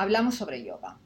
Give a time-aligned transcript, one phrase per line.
[0.00, 0.96] hablamos sobre yoga,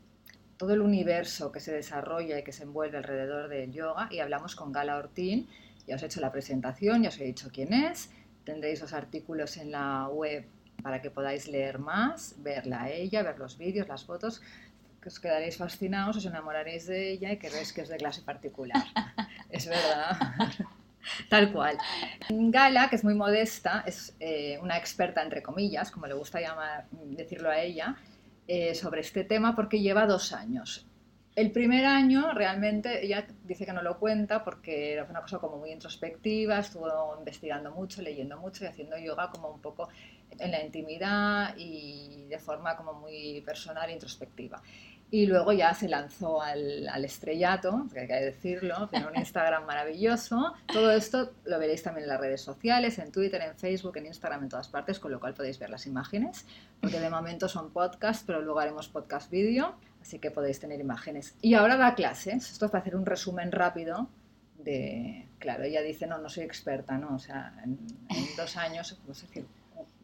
[0.57, 4.55] todo el universo que se desarrolla y que se envuelve alrededor del yoga y hablamos
[4.55, 5.49] con Gala Ortín.
[5.89, 8.11] Ya os he hecho la presentación, ya os he dicho quién es.
[8.45, 10.47] Tendréis los artículos en la web
[10.81, 14.43] para que podáis leer más, verla a ella, ver los vídeos, las fotos,
[15.03, 18.85] que os quedaréis fascinados, os enamoraréis de ella y queréis que es de clase particular.
[19.51, 20.17] es verdad.
[21.29, 21.79] Tal cual.
[22.31, 26.87] Gala, que es muy modesta, es eh, una experta, entre comillas, como le gusta llamar,
[26.93, 27.97] decirlo a ella,
[28.47, 30.87] eh, sobre este tema porque lleva dos años.
[31.35, 35.57] El primer año realmente ella dice que no lo cuenta porque era una cosa como
[35.57, 39.89] muy introspectiva, estuvo investigando mucho, leyendo mucho y haciendo yoga como un poco
[40.39, 44.63] en la intimidad y de forma como muy personal introspectiva.
[45.11, 49.65] Y luego ya se lanzó al, al estrellato, que hay que decirlo, tiene un Instagram
[49.65, 50.55] maravilloso.
[50.67, 54.43] Todo esto lo veréis también en las redes sociales, en Twitter, en Facebook, en Instagram,
[54.43, 56.47] en todas partes, con lo cual podéis ver las imágenes,
[56.81, 61.37] porque de momento son podcasts, pero luego haremos podcast vídeo, así que podéis tener imágenes.
[61.41, 64.09] Y ahora da clases, esto es para hacer un resumen rápido
[64.59, 67.15] de, claro, ella dice, no, no soy experta, ¿no?
[67.15, 69.47] O sea, en, en dos años, sé decir,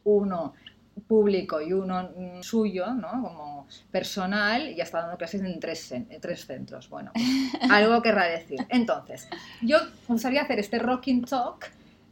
[0.05, 0.55] uno
[1.01, 2.11] público y uno
[2.43, 3.11] suyo, ¿no?
[3.23, 6.89] Como personal, y está dando clases en tres, en tres centros.
[6.89, 7.25] Bueno, pues,
[7.71, 8.59] algo querrá decir.
[8.69, 9.29] Entonces,
[9.63, 11.71] yo gustaría hacer este Rocking Talk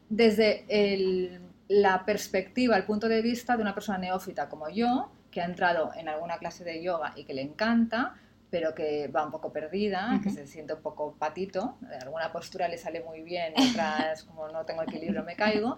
[0.09, 5.41] desde el, la perspectiva, el punto de vista de una persona neófita como yo, que
[5.41, 8.15] ha entrado en alguna clase de yoga y que le encanta,
[8.51, 10.23] pero que va un poco perdida, uh -huh.
[10.23, 14.49] que se siente un poco patito, alguna postura le sale muy bien, y otras como
[14.49, 15.77] no tengo equilibrio me caigo.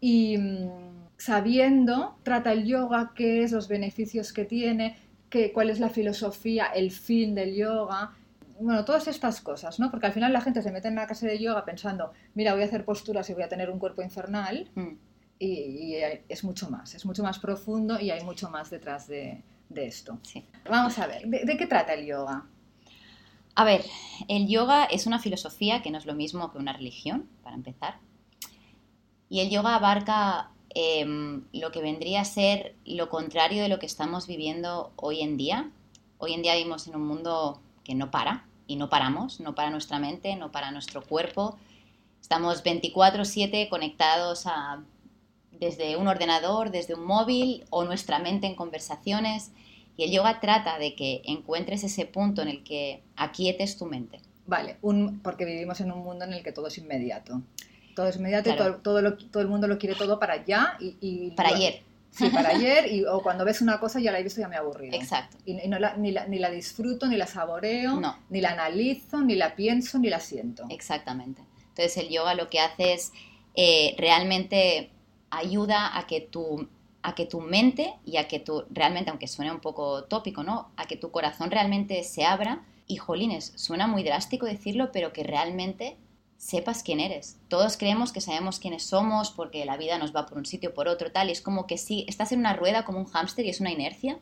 [0.00, 4.96] Y mm, sabiendo, trata el yoga, qué es, los beneficios que tiene,
[5.30, 8.10] qué, cuál es la filosofía, el fin del yoga.
[8.58, 9.88] Bueno, todas estas cosas, ¿no?
[9.92, 12.62] Porque al final la gente se mete en la clase de yoga pensando, mira, voy
[12.62, 14.68] a hacer posturas y voy a tener un cuerpo infernal.
[14.74, 14.94] Mm.
[15.38, 15.94] Y, y,
[16.28, 20.18] es mucho más, es mucho más profundo y hay mucho más detrás de, de esto.
[20.22, 20.44] Sí.
[20.68, 22.46] Vamos a ver, ¿de, ¿de qué trata el yoga?
[23.54, 23.84] A ver,
[24.26, 27.98] el yoga es una filosofía que no es lo mismo que una religión, para empezar.
[29.28, 31.04] Y el yoga abarca eh,
[31.52, 35.70] lo que vendría a ser lo contrario de lo que estamos viviendo hoy en día.
[36.18, 39.70] Hoy en día vivimos en un mundo que no para y no paramos, no para
[39.70, 41.58] nuestra mente, no para nuestro cuerpo.
[42.20, 44.82] Estamos 24/7 conectados a,
[45.50, 49.52] desde un ordenador, desde un móvil o nuestra mente en conversaciones.
[49.96, 54.20] Y el yoga trata de que encuentres ese punto en el que aquietes tu mente.
[54.46, 57.42] Vale, un, porque vivimos en un mundo en el que todo es inmediato
[57.94, 58.62] todo es inmediato claro.
[58.62, 60.96] y todo, todo, lo, todo, el mundo lo quiere todo para allá y...
[61.00, 61.82] y para ayer.
[62.10, 64.48] Sí, para ayer, y, o cuando ves una cosa ya la he visto y ya
[64.48, 64.94] me he aburrido.
[64.94, 65.38] Exacto.
[65.46, 68.18] Y, y no la, ni, la, ni, la, disfruto, ni la saboreo, no.
[68.28, 70.66] ni la analizo, ni la pienso, ni la siento.
[70.68, 71.42] Exactamente.
[71.68, 73.12] Entonces el yoga lo que hace es
[73.54, 74.90] eh, realmente
[75.30, 76.68] ayuda a que tu
[77.04, 80.70] a que tu mente y a que tu realmente, aunque suene un poco tópico, ¿no?
[80.76, 85.24] A que tu corazón realmente se abra y jolines, suena muy drástico decirlo, pero que
[85.24, 85.96] realmente
[86.42, 87.38] sepas quién eres.
[87.46, 90.88] Todos creemos que sabemos quiénes somos porque la vida nos va por un sitio por
[90.88, 93.50] otro, tal, y es como que sí, estás en una rueda como un hámster y
[93.50, 94.18] es una inercia,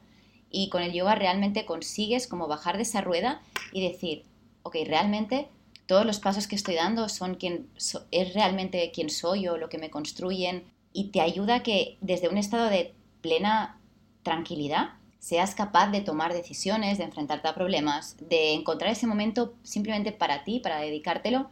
[0.51, 3.41] y con el yoga realmente consigues como bajar de esa rueda
[3.73, 4.25] y decir,
[4.65, 5.49] ok, realmente
[5.87, 7.71] todos los pasos que estoy dando son quien,
[8.11, 12.37] es realmente quién soy o lo que me construyen, y te ayuda que desde un
[12.37, 12.93] estado de
[13.23, 13.81] plena
[14.23, 20.13] tranquilidad seas capaz de tomar decisiones, de enfrentarte a problemas, de encontrar ese momento simplemente
[20.13, 21.49] para ti, para dedicártelo,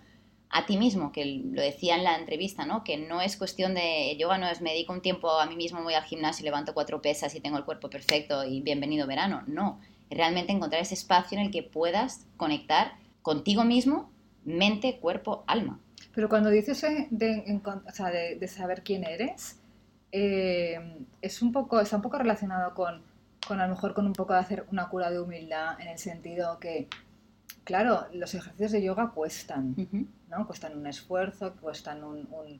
[0.50, 2.84] a ti mismo, que lo decía en la entrevista, ¿no?
[2.84, 5.82] Que no es cuestión de yoga, no es me dedico un tiempo a mí mismo,
[5.82, 9.42] voy al gimnasio, levanto cuatro pesas y tengo el cuerpo perfecto y bienvenido verano.
[9.46, 14.10] No, realmente encontrar ese espacio en el que puedas conectar contigo mismo,
[14.44, 15.80] mente, cuerpo, alma.
[16.14, 19.58] Pero cuando dices de, de, o sea, de, de saber quién eres,
[20.12, 20.80] eh,
[21.20, 23.02] es un poco, está un poco relacionado con,
[23.46, 25.98] con a lo mejor con un poco de hacer una cura de humildad en el
[25.98, 26.88] sentido que
[27.68, 30.06] claro, los ejercicios de yoga cuestan, uh -huh.
[30.30, 30.46] ¿no?
[30.46, 32.58] Cuestan un esfuerzo, cuestan un, un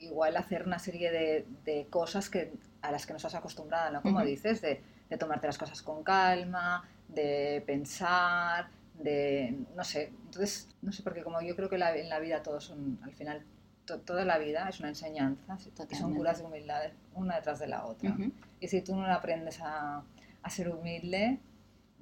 [0.00, 2.52] igual hacer una serie de, de, cosas que,
[2.82, 4.02] a las que no estás acostumbrada, ¿no?
[4.02, 4.26] Como uh -huh.
[4.26, 10.90] dices, de, de, tomarte las cosas con calma, de pensar, de, no sé, entonces, no
[10.90, 13.44] sé, porque como yo creo que la, en la vida todos son, al final,
[13.84, 15.58] to, toda la vida es una enseñanza,
[15.88, 16.82] y son curas de humildad
[17.14, 18.10] una detrás de la otra.
[18.10, 18.32] Uh -huh.
[18.58, 20.02] Y si tú no aprendes a,
[20.42, 21.38] a ser humilde,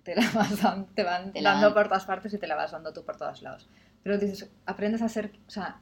[0.08, 1.74] te la vas dando, te van te dando van...
[1.74, 3.68] por todas partes y te la vas dando tú por todos lados.
[4.02, 5.80] Pero dices, aprendes a ser, o sea,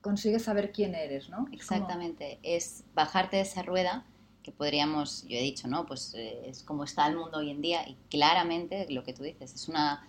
[0.00, 1.46] consigues saber quién eres, ¿no?
[1.50, 4.04] Exactamente, es bajarte de esa rueda
[4.44, 5.86] que podríamos, yo he dicho, ¿no?
[5.86, 9.22] Pues eh, es como está el mundo hoy en día y claramente lo que tú
[9.22, 10.06] dices, es una,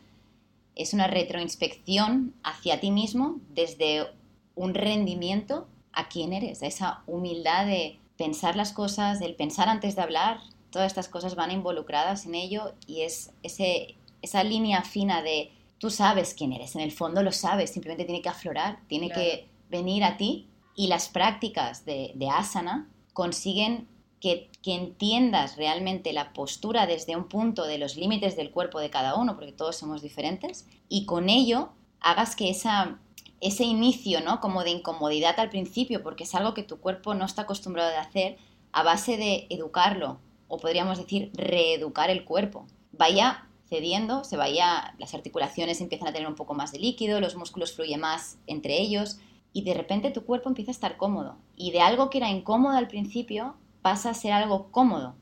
[0.75, 4.05] es una retroinspección hacia ti mismo desde
[4.53, 9.95] un rendimiento a quién eres, a esa humildad de pensar las cosas, del pensar antes
[9.95, 10.39] de hablar,
[10.75, 15.89] todas estas cosas van involucradas en ello y es ese, esa línea fina de tú
[15.89, 20.03] sabes quién eres, en el fondo lo sabes, simplemente tiene que aflorar, tiene que venir
[20.03, 23.87] a ti y las prácticas de, de asana consiguen
[24.19, 28.89] que, que, entiendas realmente la postura desde un punto de los límites del cuerpo de
[28.89, 31.69] cada uno, porque todos somos diferentes, y con ello
[32.01, 32.99] hagas que esa,
[33.39, 34.41] ese inicio, ¿no?
[34.41, 38.01] Como de incomodidad al principio, porque es algo que tu cuerpo no está acostumbrado a
[38.01, 38.37] hacer,
[38.73, 45.13] a base de educarlo, o podríamos decir reeducar el cuerpo, vaya cediendo, se vaya, las
[45.13, 49.19] articulaciones empiezan a tener un poco más de líquido, los músculos fluyen más entre ellos,
[49.53, 51.37] y de repente tu cuerpo empieza a estar cómodo.
[51.55, 55.15] Y de algo que era incómodo al principio pasa a ser algo cómodo.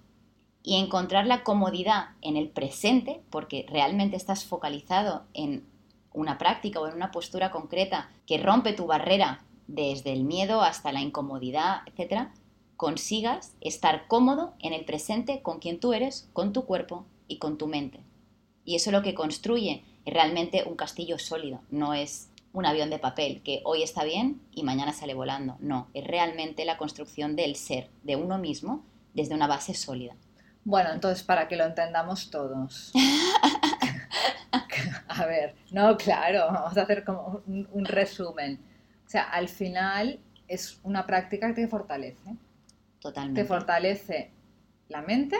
[0.63, 5.67] Y encontrar la comodidad en el presente, porque realmente estás focalizado en
[6.13, 10.91] una práctica o en una postura concreta que rompe tu barrera desde el miedo hasta
[10.91, 12.29] la incomodidad, etc.,
[12.77, 17.57] consigas estar cómodo en el presente con quien tú eres, con tu cuerpo y con
[17.57, 17.99] tu mente.
[18.65, 22.99] Y eso es lo que construye realmente un castillo sólido, no es un avión de
[22.99, 25.57] papel que hoy está bien y mañana sale volando.
[25.59, 30.15] No, es realmente la construcción del ser, de uno mismo, desde una base sólida.
[30.63, 32.93] Bueno, entonces para que lo entendamos todos.
[35.07, 38.59] a ver, no, claro, vamos a hacer como un, resumen.
[39.05, 42.37] O sea, al final es una práctica que te fortalece.
[43.03, 43.41] Totalmente.
[43.43, 44.31] Te fortalece
[44.89, 45.37] la mente,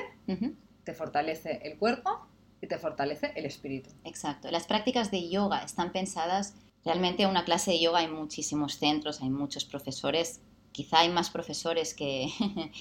[0.84, 2.28] te fortalece el cuerpo
[2.62, 3.90] y te fortalece el espíritu.
[4.04, 4.52] Exacto.
[4.52, 6.54] Las prácticas de yoga están pensadas
[6.86, 11.94] Realmente una clase de yoga hay muchísimos centros, hay muchos profesores, quizá hay más profesores
[11.94, 12.28] que,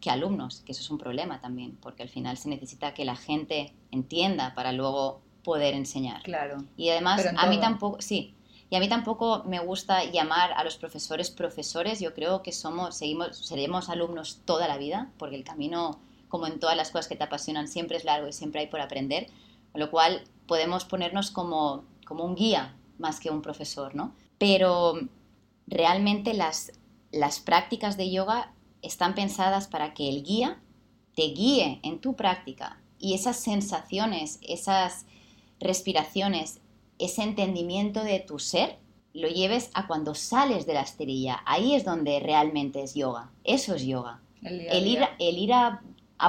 [0.00, 3.14] que alumnos, que eso es un problema también, porque al final se necesita que la
[3.14, 6.22] gente entienda para luego poder enseñar.
[6.22, 6.64] Claro.
[6.76, 8.34] Y además, a mí tampoco, sí,
[8.72, 12.96] y a mí tampoco me gusta llamar a los profesores profesores, yo creo que somos,
[12.96, 17.14] seguimos, seremos alumnos toda la vida, porque el camino, como en todas las cosas que
[17.14, 19.26] te apasionan, siempre es largo y siempre hay por aprender,
[19.72, 24.14] con lo cual podemos ponernos como, como un guía más que un profesor, ¿no?
[24.38, 24.94] Pero
[25.66, 26.72] realmente las,
[27.10, 30.62] las prácticas de yoga están pensadas para que el guía
[31.14, 35.04] te guíe en tu práctica y esas sensaciones, esas
[35.60, 36.61] respiraciones,
[37.04, 38.78] ese entendimiento de tu ser,
[39.14, 41.42] lo lleves a cuando sales de la esterilla.
[41.44, 43.30] Ahí es donde realmente es yoga.
[43.44, 44.20] Eso es yoga.
[44.42, 45.82] El, ir, el ir a,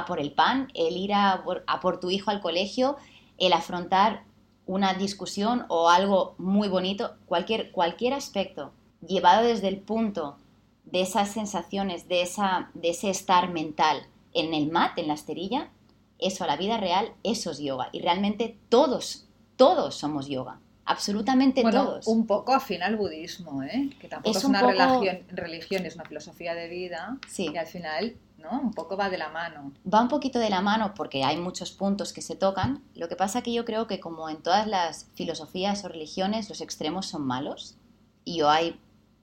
[0.06, 1.42] por el pan, el ir a
[1.80, 2.96] por tu hijo al colegio,
[3.38, 4.24] el afrontar
[4.66, 8.72] una discusión o algo muy bonito, cualquier, cualquier aspecto
[9.06, 10.36] llevado desde el punto
[10.84, 15.70] de esas sensaciones, de, esa, de ese estar mental en el mat, en la esterilla,
[16.18, 17.88] eso a la vida real, eso es yoga.
[17.92, 19.26] Y realmente todos,
[19.56, 20.60] todos somos yoga.
[20.86, 22.06] Absolutamente todos.
[22.06, 23.90] Un poco al budismo, ¿eh?
[23.98, 27.18] que tampoco es, una religión, religión, es una filosofía de vida.
[27.26, 27.50] Sí.
[27.52, 28.16] Y al final
[28.50, 29.72] un poco va de la mano.
[29.92, 32.82] Va un poquito de la mano porque hay muchos puntos que se tocan.
[32.94, 36.60] Lo que pasa que yo creo que como en todas las filosofías o religiones los
[36.60, 37.76] extremos son malos
[38.24, 38.78] y yo hay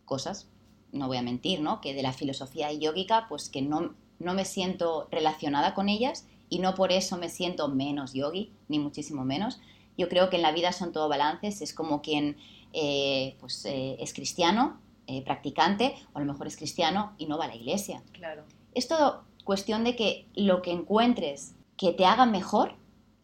[0.05, 0.47] cosas,
[0.91, 1.81] no voy a mentir, ¿no?
[1.81, 6.59] Que de la filosofía yógica pues que no, no me siento relacionada con ellas y
[6.59, 9.59] no por eso me siento menos yogi, ni muchísimo menos.
[9.97, 12.38] Yo creo que en la vida son todo balances, es como quien
[12.73, 17.38] eh, pues, eh, es cristiano, eh, practicante, o a lo mejor es cristiano y no
[17.38, 18.01] va a la iglesia.
[18.13, 18.43] Claro.
[18.73, 22.75] Es todo cuestión de que lo que encuentres que te haga mejor,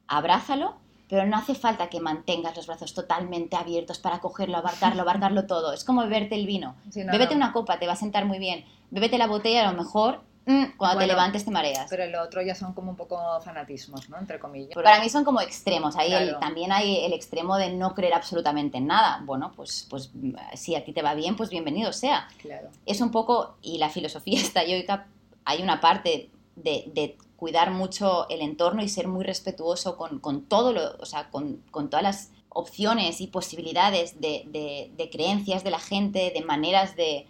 [0.07, 0.75] abrázalo,
[1.09, 5.71] pero no hace falta que mantengas los brazos totalmente abiertos para cogerlo, abarcarlo, abarcarlo todo.
[5.71, 6.75] Es como beberte el vino.
[6.93, 8.65] Bébete una copa, te va a sentar muy bien.
[8.91, 11.87] Bébete la botella, a lo mejor mm, cuando te levantes te mareas.
[11.89, 14.17] Pero el otro ya son como un poco fanatismos, ¿no?
[14.17, 14.73] Entre comillas.
[14.73, 15.95] Para mí son como extremos.
[15.95, 19.21] Ahí también hay el extremo de no creer absolutamente en nada.
[19.23, 20.11] Bueno, pues, pues
[20.55, 22.27] si a ti te va bien, pues bienvenido sea.
[22.41, 22.69] Claro.
[22.85, 25.05] Es un poco, y la filosofía está yoica
[25.47, 30.97] hay una parte de, cuidar mucho el entorno y ser muy respetuoso con, todo lo,
[30.99, 36.97] o sea, con, todas las opciones y posibilidades de, creencias de la gente, de maneras
[36.97, 37.27] de,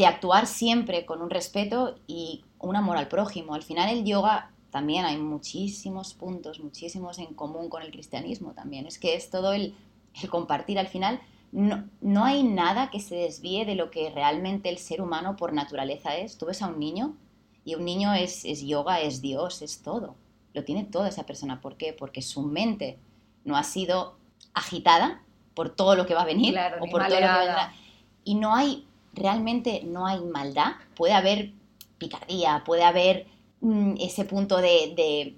[0.00, 3.54] actuar siempre con un respeto y un amor al prójimo.
[3.54, 8.86] Al final el yoga también hay muchísimos puntos, muchísimos en común con el cristianismo también.
[8.86, 9.74] Es que es todo el,
[10.30, 10.78] compartir.
[10.78, 11.20] Al final
[11.52, 15.52] no, no, hay nada que se desvíe de lo que realmente el ser humano por
[15.52, 16.38] naturaleza es.
[16.38, 17.14] Tú ves a un niño
[17.64, 20.16] y un niño es, yoga, es Dios, es todo.
[20.54, 21.60] Lo tiene toda esa persona.
[21.60, 21.92] ¿Por qué?
[21.92, 22.98] Porque su mente
[23.44, 24.16] no ha sido
[24.54, 25.22] agitada
[25.54, 27.74] por todo lo que va a venir o por todo lo que vendrá.
[28.24, 30.72] Y no hay, realmente no hay maldad.
[30.94, 31.52] Puede haber
[31.98, 33.26] picardía, puede haber
[33.60, 35.36] mm, ese punto de,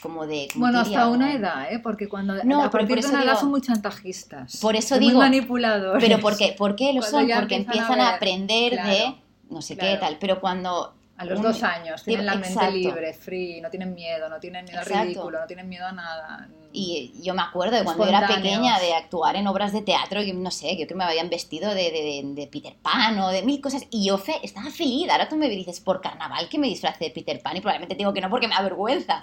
[0.00, 3.38] como de bueno hasta una edad eh porque cuando no, a partir de una edad
[3.38, 6.02] son muy chantajistas por eso digo muy manipuladores.
[6.06, 9.14] pero ¿por qué, ¿Por qué lo son porque empiezan a, aprender de
[9.50, 12.72] no sé qué tal pero cuando A los un- dos años, tienen la mente exacto.
[12.74, 15.04] libre, free, no tienen miedo, no tienen miedo al Exacto.
[15.06, 16.48] ridículo, no tienen miedo a nada.
[16.72, 20.32] Y yo me acuerdo de cuando era pequeña de actuar en obras de teatro, y
[20.32, 23.42] no sé, yo creo que me habían vestido de, de- de- Peter Pan o de
[23.42, 25.08] mil cosas, y yo fe- estaba feliz.
[25.08, 28.12] Ahora tú me dices, por carnaval que me disfrace de Peter Pan, y probablemente digo
[28.12, 29.22] que no porque me da vergüenza.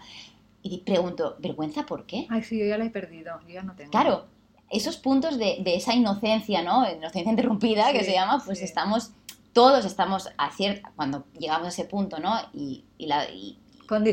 [0.63, 2.25] Y pregunto, ¿vergüenza por qué?
[2.29, 3.91] Ay, sí, yo ya la he perdido, yo ya no tengo.
[3.91, 4.27] Claro,
[4.69, 6.89] esos puntos de, de esa inocencia, ¿no?
[6.89, 8.63] Inocencia interrumpida que Sí, se llama, pues sí.
[8.63, 9.11] estamos,
[9.53, 12.33] todos estamos a cier- cuando llegamos a ese punto, ¿no?
[12.53, 13.57] Y, y la, y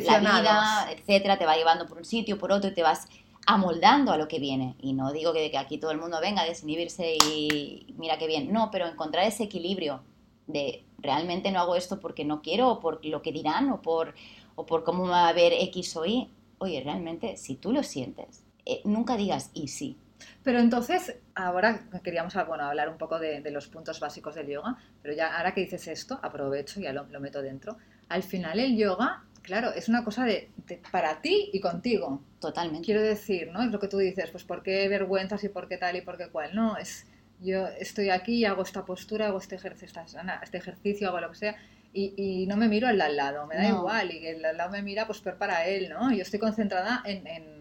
[0.01, 0.21] la Condicionados.
[0.21, 3.09] vida, etcétera, te va llevando por un sitio, por otro, y te vas
[3.47, 4.77] amoldando a lo que viene.
[4.81, 8.27] Y no digo que, que aquí todo el mundo venga a desinhibirse y mira qué
[8.27, 8.53] bien.
[8.53, 10.03] No, pero encontrar ese equilibrio
[10.47, 14.15] de realmente no hago esto porque no quiero, o por lo que dirán, o por,
[14.57, 16.29] o por cómo va a ver X o Y.
[16.59, 19.97] Oye, realmente, si tú lo sientes, eh, nunca digas y sí.
[20.43, 24.77] Pero entonces, ahora queríamos bueno, hablar un poco de, de los puntos básicos del yoga,
[25.03, 27.77] pero ya ahora que dices esto, aprovecho y ya lo, lo meto dentro.
[28.09, 32.23] Al final el yoga, claro, es una cosa de, de- para ti y contigo.
[32.41, 32.85] Totalmente.
[32.87, 33.63] Quiero decir, ¿no?
[33.63, 36.17] Es lo que tú dices, pues por qué vergüenzas y por qué tal y por
[36.17, 36.55] qué cual.
[36.55, 37.07] No, es
[37.41, 40.03] yo estoy aquí, hago esta postura, hago este ejercicio,
[40.43, 41.57] este ejercicio, hago lo que sea,
[41.93, 43.79] y, y no me miro al lado, me da No.
[43.79, 46.11] igual, y el al lado me mira, pues peor para él, ¿no?
[46.13, 47.58] Yo estoy concentrada en, en,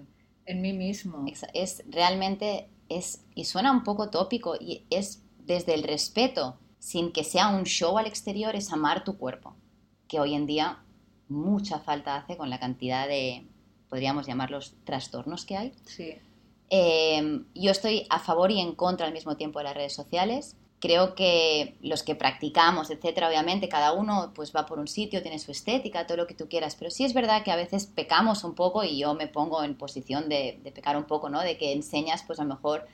[0.48, 1.26] en mí mismo.
[1.54, 7.24] Es realmente, es, y suena un poco tópico, y es desde el respeto, sin que
[7.24, 9.56] sea un show al exterior, es amar tu cuerpo,
[10.08, 10.80] que hoy en día
[11.30, 13.46] mucha falta hace con la cantidad de,
[13.90, 15.74] podríamos llamarlos, trastornos que hay.
[15.86, 16.16] Sí.
[16.70, 20.58] Eh, yo estoy a favor y en contra al mismo tiempo de las redes sociales.
[20.80, 25.40] Creo que los que practicamos, etcétera, obviamente cada uno pues va por un sitio, tiene
[25.40, 28.44] su estética, todo lo que tú quieras, pero sí es verdad que a veces pecamos
[28.44, 31.42] un poco y yo me pongo en posición de, de pecar un poco, ¿no?
[31.42, 32.88] De que enseñas pues a lo mejor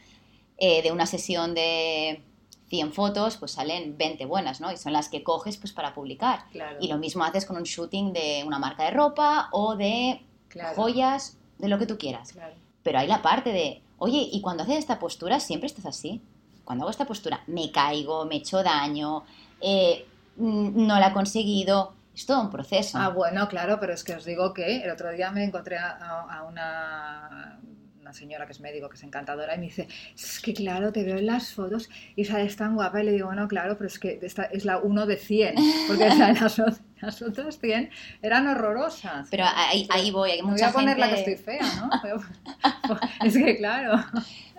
[0.58, 2.24] eh, de una sesión de
[2.68, 4.72] 100 fotos pues salen 20 buenas, ¿no?
[4.72, 6.46] Y son las que coges pues para publicar.
[6.52, 6.78] Claro.
[6.80, 10.76] Y lo mismo haces con un shooting de una marca de ropa o de claro,
[10.76, 12.32] joyas, de lo que tú quieras.
[12.32, 12.56] claro.
[12.82, 16.22] Pero hay la parte de, oye, y cuando haces esta postura siempre estás así.
[16.66, 19.24] Cuando hago esta postura me caigo, me echo daño,
[19.62, 20.06] eh,
[20.38, 21.94] mm, no la he conseguido.
[22.16, 22.98] Es todo un proceso.
[23.00, 25.90] Ah, bueno, claro, pero es que os digo que el otro día me encontré a,
[26.30, 27.60] a- una,
[28.00, 31.04] una señora que es médico, que es encantadora, y me dice, es que claro, te
[31.04, 33.98] veo en las fotos y sales tan guapa, y le digo, bueno, claro, pero es
[33.98, 35.56] que esta es la 1 de 100,
[35.88, 36.60] porque las,
[37.02, 37.90] las otras 100
[38.22, 39.28] eran horrorosas.
[39.32, 41.66] Pero ahí, ahí voy, hay No voy mucha a poner la que gente- estoy fea,
[41.82, 41.90] ¿no?
[42.64, 44.04] A- es que claro.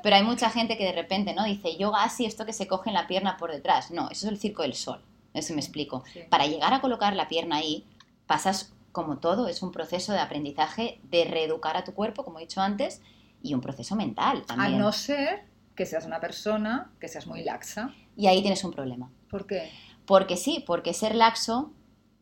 [0.04, 1.44] Pero hay mucha gente que de repente, ¿no?
[1.44, 3.90] Dice, yoga así, esto que se coge en la pierna por detrás.
[3.90, 5.00] No, eso es el circo del sol.
[5.32, 6.04] Eso me explico.
[6.12, 6.20] Sí.
[6.28, 7.87] Para llegar a colocar la pierna ahí,
[8.26, 12.42] pasas como todo, es un proceso de aprendizaje de reeducar a tu cuerpo, como he
[12.42, 13.00] dicho antes,
[13.42, 17.94] y un proceso mental A no ser que seas una persona que seas muy laxa.
[18.14, 19.11] Y ahí tienes un problema.
[19.30, 19.70] ¿Por qué?
[20.04, 21.73] Porque sí, porque ser laxo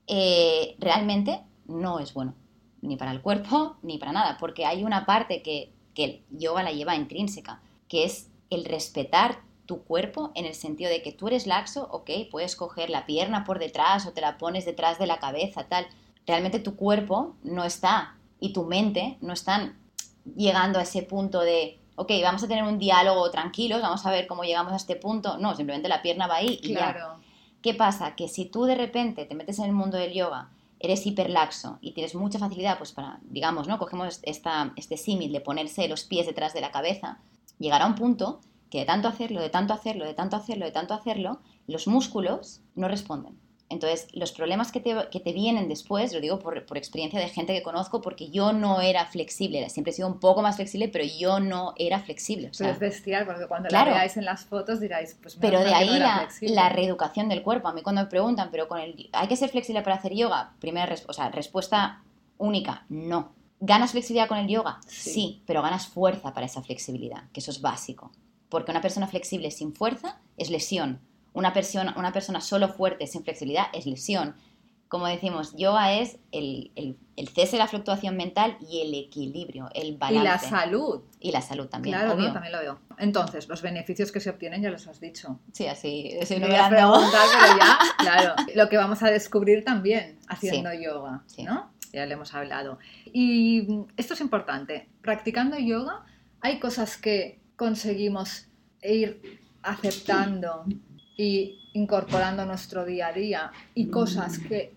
[0.06, 2.36] eh, realmente no es bueno,
[2.80, 6.62] ni para el cuerpo ni para nada, porque hay una parte que, que el yoga
[6.62, 7.60] la lleva intrínseca,
[7.92, 12.08] que es el respetar tu cuerpo en el sentido de que tú eres laxo, ok,
[12.30, 15.86] puedes coger la pierna por detrás o te la pones detrás de la cabeza, tal.
[16.26, 19.78] Realmente tu cuerpo no está y tu mente no están
[20.34, 24.26] llegando a ese punto de, ok, vamos a tener un diálogo tranquilos, vamos a ver
[24.26, 25.36] cómo llegamos a este punto.
[25.36, 26.94] No, simplemente la pierna va ahí y ya.
[26.94, 27.20] Claro.
[27.60, 28.16] ¿Qué pasa?
[28.16, 30.48] Que si tú de repente te metes en el mundo del yoga,
[30.80, 33.78] eres hiperlaxo y tienes mucha facilidad, pues para, digamos, ¿no?
[33.78, 37.18] Cogemos esta, este símil de ponerse los pies detrás de la cabeza,
[37.62, 38.40] llegará un punto
[38.70, 42.60] que de tanto hacerlo, de tanto hacerlo, de tanto hacerlo, de tanto hacerlo, los músculos
[42.74, 43.38] no responden.
[43.68, 47.28] Entonces, los problemas que te, que te vienen después, lo digo por, por experiencia de
[47.28, 50.88] gente que conozco, porque yo no era flexible, siempre he sido un poco más flexible,
[50.88, 52.48] pero yo no era flexible.
[52.50, 53.92] o sea, Pero es bestial, porque cuando Claro.
[53.92, 57.68] la veáis en las fotos diráis, pues pero de ahí no la, reeducación del cuerpo.
[57.68, 60.52] A mí cuando me preguntan, pero con el ¿hay que ser flexible para hacer yoga?
[60.60, 62.02] Primera res- o sea, respuesta
[62.36, 63.32] única, no.
[63.64, 64.80] ¿Ganas flexibilidad con el yoga?
[64.88, 65.10] Sí.
[65.10, 65.42] Sí.
[65.46, 68.10] pero ganas fuerza para esa flexibilidad, que eso es básico.
[68.48, 71.00] Porque una persona flexible sin fuerza es lesión.
[71.32, 74.34] Una persona, una persona solo fuerte sin flexibilidad es lesión.
[74.88, 79.68] Como decimos, yoga es el, el- el cese de la fluctuación mental y el equilibrio,
[79.74, 80.24] el Y balance.
[80.24, 81.00] la salud.
[81.20, 82.26] Y la salud también, claro, obvio.
[82.28, 82.32] ¿no?
[82.32, 82.78] también lo veo.
[82.98, 85.38] Entonces, los beneficios que se obtienen ya los has dicho.
[85.52, 88.34] Sí, así, No preguntar, pero ya, claro.
[88.54, 91.44] Lo que vamos a descubrir también haciendo yoga, Sí.
[91.92, 92.78] Ya le hemos hablado.
[93.12, 94.88] Y mm, esto es importante.
[95.02, 96.04] Practicando yoga,
[96.40, 98.46] hay cosas que conseguimos
[98.82, 100.64] ir aceptando
[101.16, 104.74] y incorporando a nuestro día a día y cosas que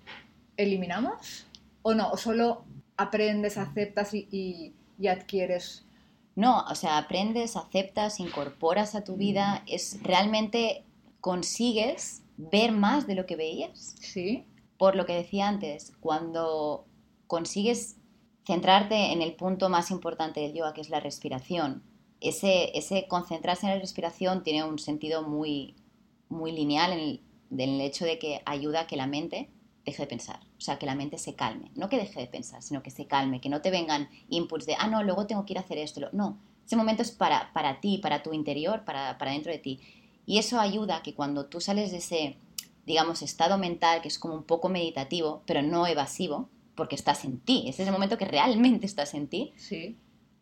[0.58, 1.46] eliminamos
[1.82, 2.64] o no, o solo
[2.98, 5.86] aprendes, aceptas y, y- y adquieres.
[6.36, 10.84] No, o sea, aprendes, aceptas, incorporas a tu vida, es realmente
[11.22, 13.96] consigues ver más de lo que veías.
[14.00, 14.46] Sí,
[14.78, 16.86] por lo que decía antes, cuando
[17.27, 17.98] consigues
[18.46, 21.84] centrarte en el punto más importante del yoga, que es la respiración,
[22.22, 25.75] ese, ese concentrarse en la respiración tiene un sentido muy,
[26.29, 27.00] muy lineal en
[27.60, 29.50] el, hecho de que ayuda a que la mente
[29.86, 32.63] deje de pensar, o sea, que la mente se calme, no que deje de pensar,
[32.63, 35.53] sino que se calme, que no te vengan inputs de, ah, no, luego tengo que
[35.53, 39.20] ir a hacer esto, no, ese momento es para, para ti, para tu interior, para,
[39.20, 39.79] para dentro de ti.
[40.25, 42.38] Y eso ayuda a que cuando tú sales de ese,
[42.88, 47.39] digamos, estado mental, que es como un poco meditativo, pero no evasivo, porque estás en
[47.39, 49.98] ti, ese es el momento que realmente estás en ti, Sí.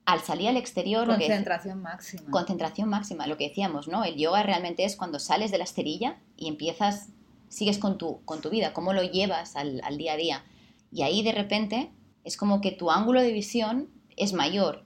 [0.06, 1.08] al salir al exterior...
[1.08, 2.32] lo que- Concentración máxima.
[2.32, 4.04] concentración máxima, lo que decíamos, ¿no?
[4.04, 7.10] El yoga realmente es cuando sales de la esterilla y empiezas,
[7.50, 10.44] sigues con tu, con tu vida, cómo lo llevas al, al día a día.
[10.92, 11.92] Y ahí de repente
[12.24, 14.86] es como que tu ángulo de visión es mayor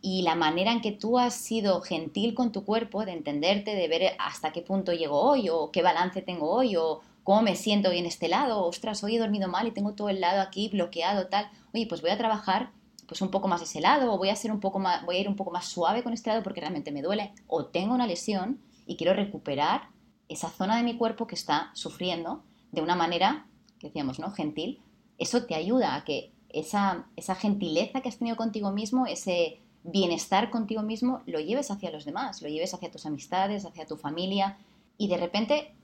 [0.00, 3.88] y la manera en que tú has sido gentil con tu cuerpo, de entenderte, de
[3.88, 7.88] ver hasta qué punto llego hoy o qué balance tengo hoy o cómo me siento
[7.88, 10.68] hoy en este lado, ostras, hoy he dormido mal y tengo todo el lado aquí
[10.68, 11.50] bloqueado, tal.
[11.72, 12.70] Oye, pues voy a trabajar
[13.06, 15.20] pues un poco más ese lado o voy a ser un poco más voy a
[15.20, 18.06] ir un poco más suave con este lado porque realmente me duele o tengo una
[18.06, 19.88] lesión y quiero recuperar
[20.28, 23.46] esa zona de mi cuerpo que está sufriendo de una manera
[23.78, 24.30] que decíamos, ¿no?
[24.30, 24.80] gentil.
[25.18, 30.50] Eso te ayuda a que esa, esa gentileza que has tenido contigo mismo, ese bienestar
[30.50, 34.56] contigo mismo, lo lleves hacia los demás, lo lleves hacia tus amistades, hacia tu familia
[34.96, 35.74] y de repente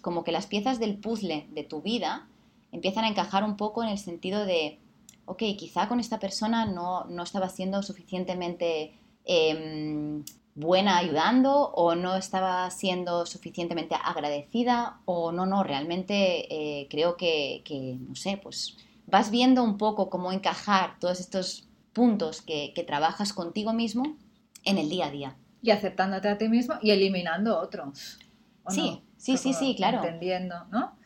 [0.00, 2.28] como que las piezas del puzzle de tu vida
[2.72, 4.78] empiezan a encajar un poco en el sentido de,
[5.24, 10.24] ok, quizá con esta persona no, no estaba siendo suficientemente em,
[10.54, 17.62] buena ayudando o no estaba siendo suficientemente agradecida o no, no, realmente eh, creo que,
[17.64, 18.76] que, no sé, pues
[19.06, 24.16] vas viendo un poco cómo encajar todos estos puntos que, que trabajas contigo mismo
[24.64, 25.36] en el día a día.
[25.62, 28.18] Y aceptándote a ti mismo y eliminando otros.
[28.64, 29.07] ¿o Sí, no?
[29.18, 29.98] Sí, sí, sí, claro.
[29.98, 30.96] Entendiendo, ¿no?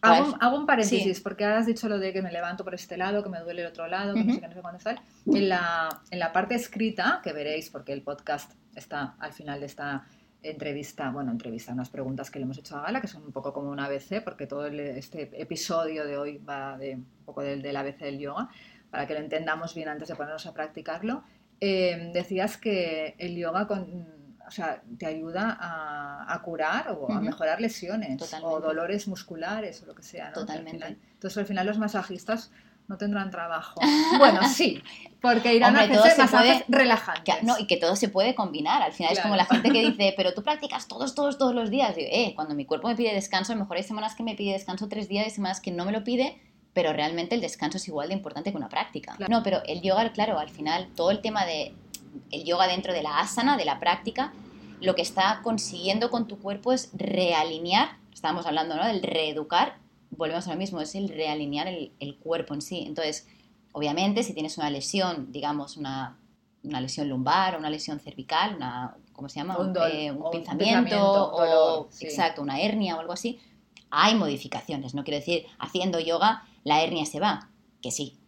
[0.00, 0.24] Claro.
[0.24, 1.22] Hago, un- hago un paréntesis, Sí.
[1.22, 3.68] porque has dicho lo de que me levanto por este lado, que me duele el
[3.68, 5.00] otro lado, que no sé qué, no sé cuándo tal.
[5.26, 9.66] En la, en la parte escrita, que veréis, porque el podcast está al final de
[9.66, 10.04] esta
[10.42, 13.52] entrevista, bueno, entrevista, unas preguntas que le hemos hecho a Gala, que son un poco
[13.52, 17.62] como un ABC, porque todo el- este episodio de hoy va de un poco del,
[17.62, 18.48] del ABC del yoga,
[18.90, 21.22] para que lo entendamos bien antes de ponernos a practicarlo.
[21.60, 24.04] Eh, decías que el yoga con,
[24.52, 28.54] o sea, te ayuda a, a curar o a mejorar lesiones Totalmente.
[28.54, 30.26] o dolores musculares o lo que sea.
[30.28, 30.32] ¿no?
[30.34, 30.72] Que al Totalmente.
[30.78, 32.50] final- entonces al final los masajistas
[32.86, 33.80] no tendrán trabajo.
[34.18, 34.82] Bueno, sí,
[35.22, 37.34] porque irán Hombre, a hacerse se masajes puede- relajantes.
[37.36, 38.82] Que- no, y que todo se puede combinar.
[38.82, 41.70] Al final es como la gente que dice, pero tú practicas todos, todos, todos los
[41.70, 41.96] días.
[41.96, 44.34] Digo, eh, cuando mi cuerpo me pide descanso, a lo mejor hay semanas que me
[44.34, 46.38] pide descanso tres días y semanas que no me lo pide,
[46.74, 49.14] pero realmente el descanso es igual de importante que una práctica.
[49.16, 49.32] Claro.
[49.32, 51.72] No, pero el yoga, claro, al final todo el tema de
[52.30, 54.34] el yoga dentro de la asana, de la práctica,
[54.82, 58.86] lo que está consiguiendo con tu cuerpo es realinear, estábamos hablando, ¿no?
[58.86, 59.78] Del reeducar,
[60.10, 62.84] volvemos a lo mismo, es el realinear el, el cuerpo en sí.
[62.86, 63.26] Entonces,
[63.72, 66.18] obviamente, si tienes una lesión, digamos, una,
[66.64, 69.56] una lesión lumbar o una lesión cervical, una, ¿cómo se llama?
[69.58, 72.04] Un dol- Eh, un o un pinzamiento o, dolor, sí.
[72.06, 73.38] exacto, una hernia o algo así,
[73.90, 74.94] hay modificaciones.
[74.94, 78.18] No quiero decir, haciendo yoga, la hernia se va, que sí,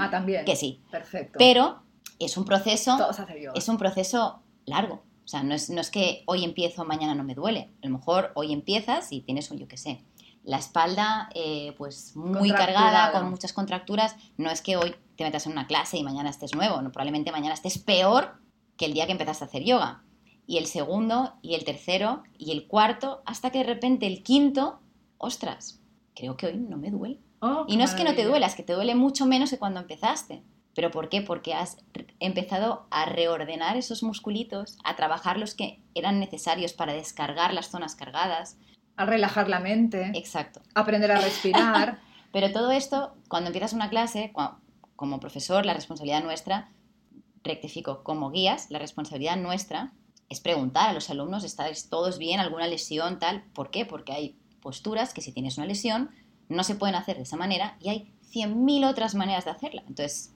[0.00, 0.44] Ah, también.
[0.46, 0.80] que sí.
[0.90, 1.38] Perfecto.
[1.38, 1.82] Pero
[2.18, 3.52] es un proceso Todos yoga.
[3.54, 5.02] es un proceso largo.
[5.28, 7.68] O sea, no es, no es que hoy empiezo, mañana no me duele.
[7.82, 10.02] A lo mejor hoy empiezas y tienes un, yo qué sé,
[10.42, 14.16] la espalda eh, pues muy cargada, con muchas contracturas.
[14.38, 16.80] No es que hoy te metas en una clase y mañana estés nuevo.
[16.80, 18.40] No, probablemente mañana estés peor
[18.78, 20.02] que el día que empezaste a hacer yoga.
[20.46, 24.80] Y el segundo, y el tercero, y el cuarto, hasta que de repente el quinto,
[25.18, 25.82] ostras,
[26.16, 27.20] creo que hoy no me duele.
[27.40, 29.58] Oh, Y no es que no te duela, es que te duele mucho menos que
[29.58, 30.42] cuando empezaste.
[30.74, 31.22] ¿Pero por qué?
[31.22, 31.78] Porque has
[32.20, 37.96] empezado a reordenar esos musculitos, a trabajar los que eran necesarios para descargar las zonas
[37.96, 38.58] cargadas.
[38.96, 40.60] A relajar la mente, Exacto.
[40.74, 42.00] aprender a respirar.
[42.32, 44.32] Pero todo esto, cuando empiezas una clase,
[44.96, 46.70] como profesor, la responsabilidad nuestra,
[47.42, 49.92] rectifico, como guías, la responsabilidad nuestra
[50.28, 52.38] es preguntar a los alumnos, ¿estáis todos bien?
[52.40, 53.18] ¿Alguna lesión?
[53.18, 53.44] Tal.
[53.54, 53.86] ¿Por qué?
[53.86, 56.10] Porque hay posturas que si tienes una lesión
[56.48, 59.82] no se pueden hacer de esa manera y hay 100.000 otras maneras de hacerla.
[59.86, 60.34] Entonces,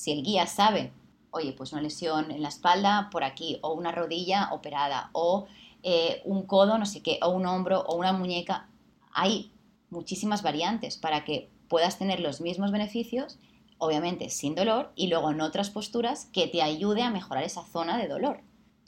[0.00, 0.94] si el guía sabe,
[1.30, 5.46] oye, pues una lesión en la espalda por aquí, o una rodilla operada, o
[5.82, 8.66] eh, un codo, no sé qué, o un hombro, o una muñeca,
[9.12, 9.52] hay
[9.90, 13.38] muchísimas variantes para que puedas tener los mismos beneficios,
[13.76, 17.98] obviamente sin dolor, y luego en otras posturas que te ayude a mejorar esa zona
[17.98, 18.40] de dolor.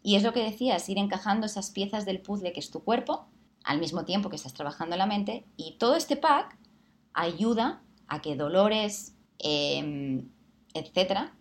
[0.03, 3.27] Y es lo que decías, ir encajando esas piezas del puzzle que es tu cuerpo,
[3.65, 6.57] al mismo tiempo que estás trabajando la mente, y todo este pack
[7.13, 10.25] ayuda a que dolores, eh,
[10.75, 11.33] etcétera,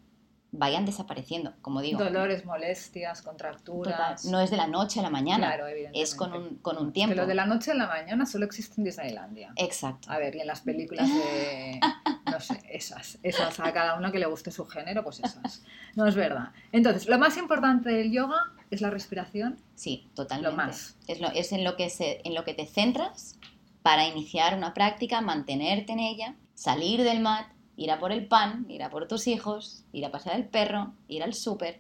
[0.52, 2.04] vayan desapareciendo, como digo.
[2.04, 4.26] Dolores, molestias, contracturas.
[4.26, 6.02] No es de la noche a la mañana, Claro, evidentemente.
[6.02, 7.16] es con un, con un tiempo.
[7.16, 9.54] lo de la noche a la mañana solo existe en Disneylandia.
[9.56, 10.12] Exacto.
[10.12, 11.80] A ver, y en las películas de.
[12.32, 13.20] No sé, esas.
[13.24, 15.64] Esas, a cada uno que le guste su género, pues esas.
[15.96, 16.52] No es verdad.
[16.72, 18.38] Entonces, lo más importante del yoga
[18.70, 19.58] es la respiración.
[19.76, 20.52] Sí, totalmente.
[20.52, 20.96] Lo más.
[21.08, 23.38] Es, lo, es en, lo que se, en lo que te centras
[23.82, 28.66] para iniciar una práctica, mantenerte en ella, salir del mat, ir a por el pan,
[28.70, 31.80] ir a por tus hijos, ir a pasear el perro, ir al súper.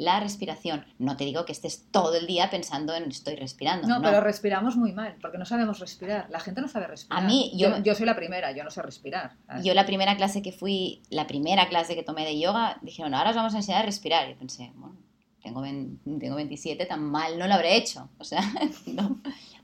[0.00, 0.86] La respiración.
[1.00, 3.88] No te digo que estés todo el día pensando en estoy respirando.
[3.88, 6.28] No, No, pero respiramos muy mal, porque no sabemos respirar.
[6.30, 7.24] La gente no sabe respirar.
[7.24, 9.32] A mí, yo- yo, soy la primera, yo no sé respirar.
[9.48, 9.64] ¿sabes?
[9.64, 13.30] Yo la primera clase que fui, la primera clase que tomé de yoga, dijeron, ahora
[13.30, 14.30] os vamos a enseñar a respirar.
[14.30, 14.94] Y pensé, bueno,
[15.42, 18.08] tengo, ven- tengo 27, tan mal no lo habré hecho.
[18.18, 18.40] O sea,
[18.86, 19.18] no.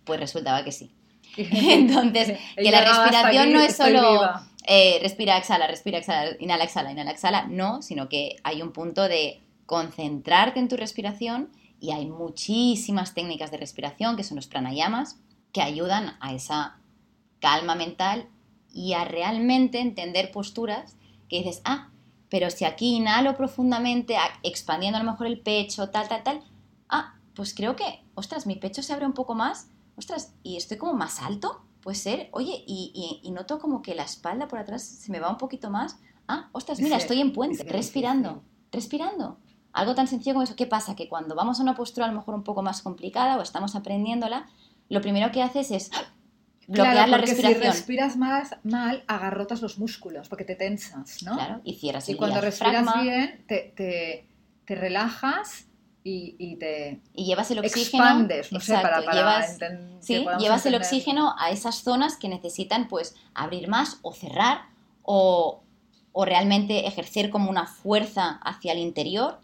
[0.05, 0.91] pues resultaba que sí.
[1.37, 4.49] Entonces, que la Ella, "Hasta respiración aquí no es solo viva".
[4.65, 9.09] Eh, respira, exhala, respira, exhala, inhala, exhala, inhala, exhala, no, sino que hay un punto
[9.09, 11.51] de concentrarte en tu respiración
[11.81, 15.21] y hay muchísimas técnicas de respiración, que son los pranayamas,
[15.53, 16.79] que ayudan a esa
[17.41, 18.29] calma mental
[18.73, 20.97] y a realmente entender posturas
[21.29, 21.91] que dices, ah,
[22.31, 26.41] pero si aquí inhalo profundamente, expandiendo a lo mejor el pecho, tal, tal, tal,
[26.89, 30.79] ah, pues creo que, ostras, mi pecho se abre un poco más, ostras, y estoy
[30.79, 32.91] como más alto, puede ser, oye, y,
[33.23, 35.99] y- y noto como que la espalda por atrás se me va un poquito más,
[36.27, 38.43] ah, ostras, mira, estoy en puente, respirando,
[38.73, 39.39] respirando.
[39.73, 40.97] Algo tan sencillo como eso, ¿qué pasa?
[40.97, 43.77] Que cuando vamos a una postura a lo mejor un poco más complicada o estamos
[43.77, 44.47] aprendiéndola,
[44.89, 45.91] lo primero que haces es
[46.67, 47.61] bloquear Claro, la respiración.
[47.63, 51.35] Si respiras más, mal, agarrotas los músculos, porque te tensas, ¿no?
[51.35, 54.27] Claro, y cierras Y el cuando respiras bien, te, te,
[54.65, 55.67] te relajas
[56.05, 58.05] y, y te y llevas el oxígeno.
[58.05, 59.59] expandes, no sé, para, para llevas,
[60.01, 64.67] sí, llevas el oxígeno a esas zonas que necesitan pues abrir más o cerrar
[65.03, 65.63] o,
[66.13, 69.41] o realmente ejercer como una fuerza hacia el interior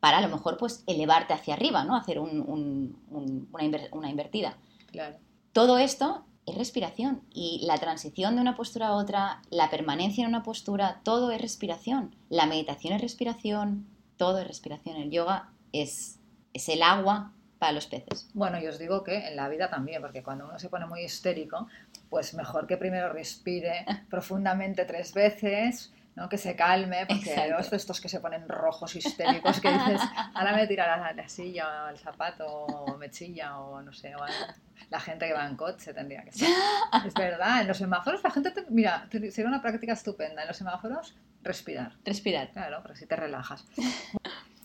[0.00, 1.96] para a lo mejor pues elevarte hacia arriba, ¿no?
[1.96, 4.58] Hacer un- un- un- una, inver- una invertida.
[4.92, 5.16] Claro.
[5.54, 10.28] Todo esto es respiración y la transición de una postura a otra, la permanencia en
[10.28, 12.14] una postura, todo es respiración.
[12.28, 13.86] La meditación es respiración,
[14.18, 14.96] todo es respiración.
[14.96, 15.48] El yoga
[15.82, 16.18] es,
[16.52, 18.28] es el agua para los peces.
[18.34, 21.02] Bueno, y os digo que en la vida también, porque cuando uno se pone muy
[21.04, 21.68] histérico,
[22.10, 26.28] pues mejor que primero respire profundamente tres veces, ¿no?
[26.28, 30.00] que se calme, porque los- estos que se ponen rojos histéricos, que dices,
[30.34, 34.14] ahora me tira la, la silla o el zapato, o me chilla, o no sé,
[34.14, 34.20] o
[34.90, 36.48] la gente que va en coche tendría que ser.
[37.06, 40.56] Es verdad, en los semáforos la gente, te- mira, sería una práctica estupenda, en los
[40.56, 42.50] semáforos respirar, Respirar.
[42.52, 43.64] claro, porque así te relajas.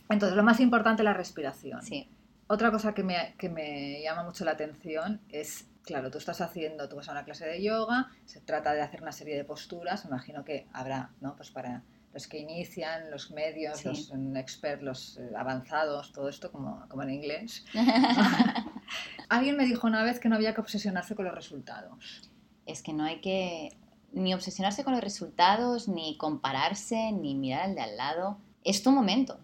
[0.10, 1.82] Entonces, lo más importante es la respiración.
[1.84, 2.10] Sí,
[2.48, 6.90] Otra cosa que me, que me llama mucho la atención es, claro, tú estás haciendo,
[6.90, 10.04] tú vas a una clase de yoga, se trata de hacer una serie de posturas,
[10.06, 11.36] me imagino que habrá, ¿no?
[11.36, 13.88] Pues para los que inician, los medios, Sí.
[13.88, 17.64] los expertos, los eh, avanzados, todo esto como, como en inglés.
[19.30, 22.32] Alguien me dijo una vez que no había que obsesionarse con los resultados.
[22.66, 23.78] es que no hay que
[24.12, 28.40] ni obsesionarse con los resultados, ni compararse, ni mirar al de al lado.
[28.64, 29.40] Es tu momento.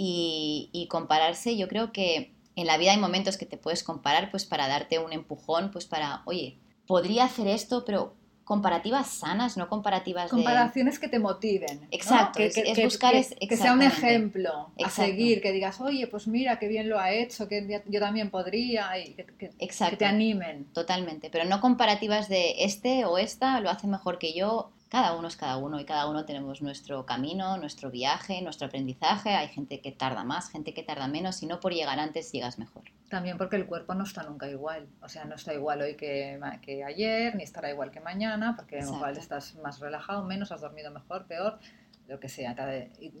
[0.00, 4.30] Y, y compararse, yo creo que en la vida hay momentos que te puedes comparar
[4.30, 6.56] pues para darte un empujón, pues para, oye,
[6.86, 10.36] podría hacer esto, pero comparativas sanas, no comparativas de...
[10.36, 11.80] Comparaciones que te motiven.
[11.82, 11.86] ¿no?
[11.90, 15.02] Exacto, Que, es- que- es que- buscar que- es- que sea un ejemplo a Exacto.
[15.02, 18.96] seguir, que digas, oye, pues mira, qué bien lo ha hecho, que yo también podría,
[18.98, 19.98] y que, que- que Exacto.
[19.98, 20.64] te animen.
[20.72, 24.70] Totalmente, pero no comparativas de este o esta lo hace mejor que yo.
[24.88, 29.30] Cada uno es cada uno y cada uno tenemos nuestro camino, nuestro viaje, nuestro aprendizaje.
[29.34, 32.58] Hay gente que tarda más, gente que tarda menos y no por llegar antes llegas
[32.58, 32.84] mejor.
[33.10, 34.88] También porque el cuerpo no está nunca igual.
[35.02, 38.78] O sea, no está igual hoy que, que ayer, ni estará igual que mañana, porque
[38.78, 41.58] igual estás más relajado, menos, has dormido mejor, peor,
[42.06, 42.54] lo que sea.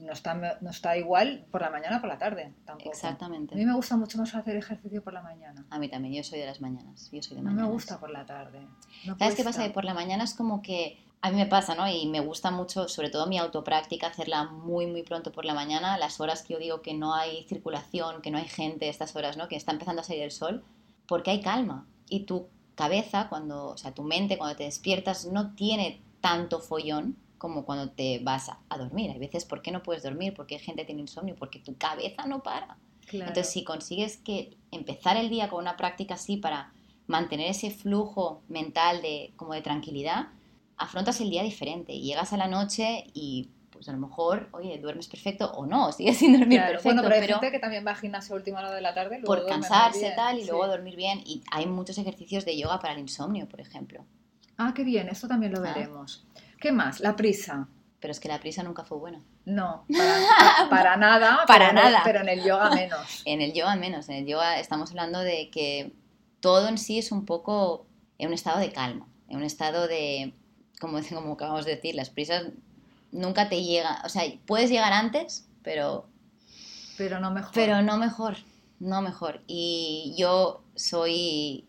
[0.00, 2.88] No está, no está igual por la mañana o por la tarde, tampoco.
[2.88, 3.54] A Exactamente.
[3.54, 5.66] mí me gusta mucho más hacer ejercicio por la mañana.
[5.68, 7.10] A mí también, yo soy de las mañanas.
[7.12, 7.72] Yo soy de No me mañanas.
[7.72, 8.66] gusta por la tarde.
[9.04, 9.64] No ¿Sabes qué pasa?
[9.64, 11.88] Que por la mañana es como que a mí me pasa, ¿no?
[11.88, 15.98] Y me gusta mucho, sobre todo mi autopráctica, hacerla muy, muy pronto por la mañana,
[15.98, 19.36] las horas que yo digo que no hay circulación, que no hay gente, estas horas,
[19.36, 19.48] ¿no?
[19.48, 20.62] Que está empezando a salir el sol,
[21.06, 21.86] porque hay calma.
[22.08, 27.16] Y tu cabeza, cuando, o sea, tu mente, cuando te despiertas, no tiene tanto follón
[27.36, 29.10] como cuando te vas a, a dormir.
[29.10, 30.34] Hay veces, ¿por qué no puedes dormir?
[30.34, 31.34] ¿Por qué gente tiene insomnio?
[31.36, 32.76] Porque tu cabeza no para.
[33.06, 33.28] Claro.
[33.28, 36.72] Entonces, si consigues que empezar el día con una práctica así para
[37.06, 40.28] mantener ese flujo mental de como de tranquilidad,
[40.78, 45.06] afrontas el día diferente llegas a la noche y pues a lo mejor, oye, duermes
[45.08, 47.86] perfecto o no, sigues sin dormir Claro, perfecto, bueno, pero hay pero gente que también
[47.86, 49.18] va al gimnasio a última hora de la tarde.
[49.20, 50.48] luego por cansarse bien, tal y sí.
[50.48, 54.04] luego dormir bien y hay muchos ejercicios de yoga para el insomnio, por ejemplo.
[54.56, 55.72] Ah, qué bien, esto también lo Ah.
[55.74, 56.26] veremos.
[56.60, 56.98] ¿Qué más?
[57.00, 57.68] La prisa.
[58.00, 59.20] Pero es que la prisa nunca fue buena.
[59.44, 60.14] No, para,
[60.70, 61.44] para nada.
[61.46, 62.00] Para pero nada.
[62.04, 63.22] pero en el yoga menos.
[63.26, 65.92] En el yoga menos, en el yoga estamos hablando de que
[66.40, 67.86] todo en sí es un poco
[68.18, 70.32] en un estado de calma, en un estado de,
[70.78, 72.44] como, como acabamos de decir, las prisas
[73.12, 76.06] nunca te llegan, o sea, puedes llegar antes, pero,
[76.96, 77.52] Pero no mejor.
[77.54, 78.36] pero no mejor,
[78.80, 79.42] no mejor.
[79.46, 81.66] Y yo soy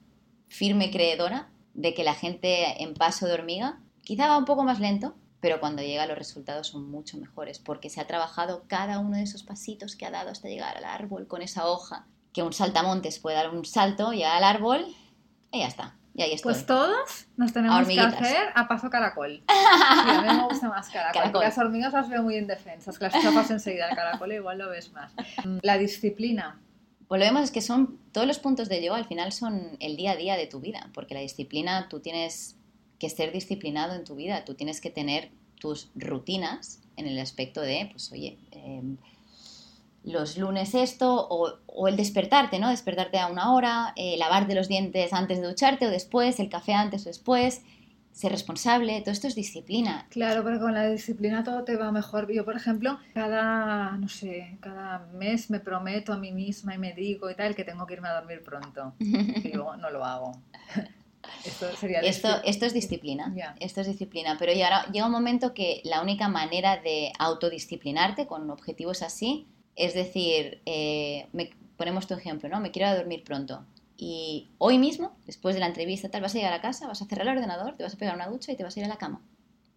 [0.48, 4.80] firme creedora de que la gente en paso de hormiga quizá va un poco más
[4.80, 9.16] lento, pero cuando llega los resultados son mucho mejores porque se ha trabajado cada uno
[9.18, 12.52] de esos pasitos que ha dado hasta llegar al árbol con esa hoja, que un
[12.52, 14.86] saltamontes puede dar un salto, llegar al árbol
[15.52, 15.96] y ya está.
[16.20, 16.52] Y ahí estoy.
[16.52, 19.42] Pues todos nos tenemos que hacer a paso caracol.
[19.48, 21.14] A mí me gusta más caracol.
[21.14, 21.42] Caracol.
[21.42, 23.88] Las hormigas las veo muy indefensas, las chapas enseguida.
[23.88, 25.14] El caracol igual lo ves más.
[25.62, 26.60] La disciplina.
[27.08, 30.16] Volvemos, es que son todos los puntos de yoga al final son el día a
[30.18, 32.58] día de tu vida, porque la disciplina, tú tienes
[33.00, 37.62] que ser disciplinado en tu vida, tú tienes que tener tus rutinas en el aspecto
[37.62, 38.84] de, pues oye, eh,
[40.04, 42.70] los lunes esto, o, o el despertarte, ¿no?
[42.70, 46.74] Despertarte a una hora, eh, lavarte los dientes antes de ducharte o después, el café
[46.74, 47.62] antes o después,
[48.12, 50.06] ser responsable, todo esto es disciplina.
[50.10, 52.32] Claro, pero con la disciplina todo te va mejor.
[52.32, 56.94] Yo, por ejemplo, cada, no sé, cada mes me prometo a mí misma y me
[56.94, 58.94] digo y tal que tengo que irme a dormir pronto.
[59.00, 60.34] Y luego no lo hago.
[61.46, 65.54] Esto sería Esto, esto es disciplina, esto es disciplina, pero ya ahora llega un momento
[65.54, 69.48] que la única manera de autodisciplinarte con objetivos así
[69.80, 72.60] es decir, eh, me- ponemos tu ejemplo, ¿no?
[72.60, 73.66] Me quiero dormir pronto
[73.98, 77.06] y hoy mismo, después de la entrevista tal, vas a llegar a casa, vas a
[77.06, 78.90] cerrar el ordenador, te vas a pegar una ducha y te vas a ir a
[78.90, 79.22] la cama.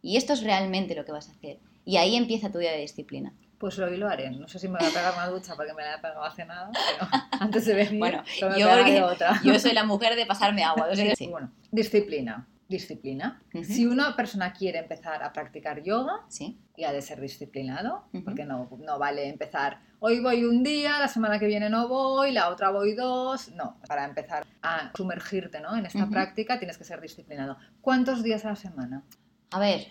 [0.03, 1.59] Y esto es realmente lo que vas a hacer.
[1.85, 3.33] Y ahí empieza tu día de disciplina.
[3.59, 4.31] Pues hoy lo haré.
[4.33, 6.45] No sé si me voy a pegar una ducha porque me la he pegado hace
[6.45, 7.09] nada, pero
[7.41, 9.41] antes de venir Bueno, me yo porque- otra.
[9.45, 10.89] Yo soy la mujer de pasarme agua.
[11.17, 11.27] sí.
[11.29, 12.49] Bueno, disciplina.
[12.69, 13.41] Disciplina.
[13.65, 18.45] Si una persona quiere empezar a practicar yoga, Sí, y ha de ser disciplinado, porque
[18.45, 22.49] no, no vale empezar, hoy voy un día, la semana que viene no voy, la
[22.49, 23.51] otra voy dos.
[23.51, 25.77] No, para empezar a sumergirte ¿no?
[25.77, 27.57] en esta práctica tienes que ser disciplinado.
[27.81, 29.05] ¿Cuántos días a la semana?
[29.53, 29.87] a ver,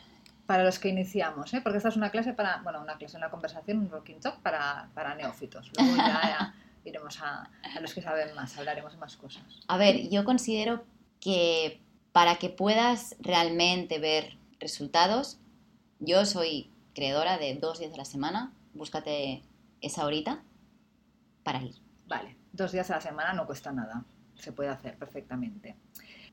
[0.46, 1.62] Para los que iniciamos, ¿eh?
[1.62, 4.90] porque esta es una clase para, bueno, una clase, una conversación, un rocking talk para,
[4.94, 5.72] para neófitos.
[5.78, 9.44] Luego ya iremos a, a los que saben más, hablaremos de más cosas.
[9.70, 10.84] A ver, yo considero
[11.22, 11.80] que
[12.12, 15.40] para que puedas realmente ver resultados,
[16.00, 19.44] yo soy creadora de dos días a la semana, búscate
[19.82, 20.44] esa horita
[21.44, 21.76] para ir.
[22.08, 25.76] Vale, dos días a la semana no cuesta nada, se puede hacer perfectamente.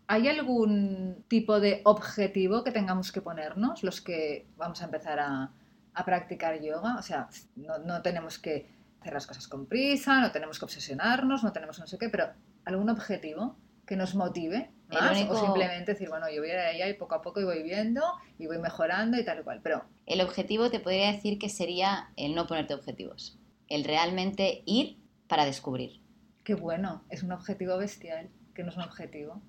[0.07, 5.53] ¿Hay algún tipo de objetivo que tengamos que ponernos los que vamos a empezar a,
[5.93, 6.97] a practicar yoga?
[6.97, 11.45] O sea, no, no tenemos que hacer las cosas con prisa, no tenemos que obsesionarnos,
[11.45, 12.31] no tenemos no sé qué, pero
[12.65, 13.57] algún objetivo
[13.87, 17.15] que nos motive más único- o simplemente decir, bueno, yo voy a allá y poco
[17.15, 18.03] a poco y voy viendo
[18.39, 19.61] y voy mejorando y tal y cual.
[19.63, 24.99] Pero El objetivo te podría decir que sería el no ponerte objetivos, el realmente ir
[25.29, 26.01] para descubrir.
[26.45, 29.43] qué bueno, es un objetivo bestial, que no es un objetivo.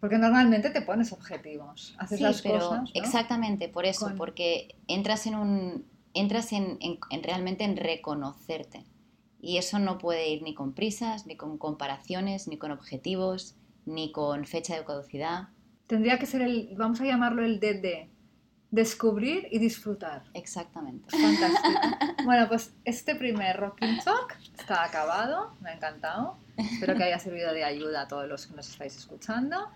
[0.00, 2.82] Porque normalmente te pones objetivos, haces Sí, las pero cosas.
[2.84, 2.88] ¿no?
[2.94, 8.84] exactamente por eso, Con- porque entras en un entras en, en- en realmente en reconocerte.
[9.40, 13.54] Y eso no puede ir ni con prisas, ni con comparaciones, ni con objetivos,
[13.88, 15.48] ni con fecha de caducidad.
[15.86, 18.08] Tendría que ser el, vamos a llamarlo el DD,
[18.70, 20.24] descubrir y disfrutar.
[20.34, 21.10] Exactamente.
[21.10, 21.80] Fantástico.
[22.24, 26.36] bueno, pues este primer Rocking Talk está acabado, me ha encantado.
[26.56, 29.68] Espero que haya servido de ayuda a todos los que nos estáis escuchando.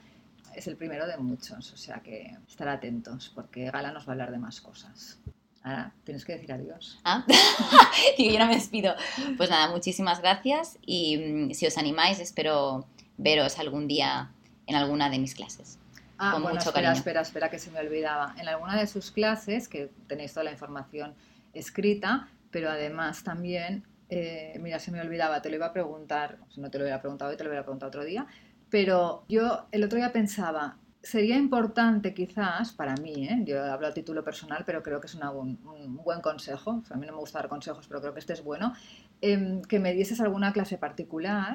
[0.54, 4.12] Es el primero de muchos, o sea que estar atentos porque Gala nos va a
[4.12, 5.18] hablar de más cosas.
[5.62, 7.00] Ahora tienes que decir adiós.
[7.04, 7.24] Ah,
[8.18, 8.94] y yo no me despido.
[9.36, 12.86] Pues nada, muchísimas gracias y mm, si os animáis espero
[13.22, 14.30] veros algún día
[14.66, 15.78] en alguna de mis clases.
[16.18, 16.98] Ah, Con bueno, mucho espera, cariño.
[16.98, 18.34] espera, espera, que se me olvidaba.
[18.38, 21.14] En alguna de sus clases, que tenéis toda la información
[21.52, 26.60] escrita, pero además también, eh, mira, se me olvidaba, te lo iba a preguntar, si
[26.60, 28.26] no te lo hubiera preguntado hoy, te lo hubiera preguntado otro día,
[28.70, 33.42] pero yo el otro día pensaba, sería importante quizás, para mí, ¿eh?
[33.44, 36.96] yo hablo a título personal, pero creo que es una un buen consejo, o sea,
[36.96, 38.72] a mí no me gusta dar consejos, pero creo que este es bueno,
[39.20, 41.54] em, que me dieses alguna clase particular.